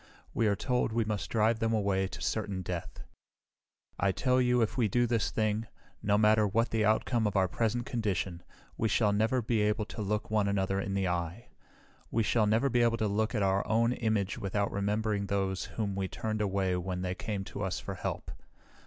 We 0.33 0.47
are 0.47 0.55
told 0.55 0.91
we 0.91 1.05
must 1.05 1.29
drive 1.29 1.59
them 1.59 1.73
away 1.73 2.07
to 2.07 2.21
certain 2.23 2.63
death. 2.63 3.01
"I 3.99 4.11
tell 4.11 4.41
you 4.41 4.63
if 4.63 4.75
we 4.75 4.87
do 4.87 5.05
this 5.05 5.29
thing, 5.29 5.67
no 6.01 6.17
matter 6.17 6.47
what 6.47 6.71
the 6.71 6.83
outcome 6.83 7.27
of 7.27 7.35
our 7.35 7.47
present 7.47 7.85
condition, 7.85 8.41
we 8.77 8.87
shall 8.87 9.13
never 9.13 9.43
be 9.43 9.61
able 9.61 9.85
to 9.85 10.01
look 10.01 10.31
one 10.31 10.47
another 10.47 10.79
in 10.79 10.95
the 10.95 11.07
eye. 11.07 11.49
We 12.09 12.23
shall 12.23 12.47
never 12.47 12.67
be 12.67 12.81
able 12.81 12.97
to 12.97 13.07
look 13.07 13.35
at 13.35 13.43
our 13.43 13.63
own 13.67 13.93
image 13.93 14.39
without 14.39 14.71
remembering 14.71 15.27
those 15.27 15.65
whom 15.65 15.95
we 15.95 16.07
turned 16.07 16.41
away 16.41 16.75
when 16.77 17.03
they 17.03 17.13
came 17.13 17.43
to 17.43 17.61
us 17.61 17.79
for 17.79 17.93
help. 17.93 18.31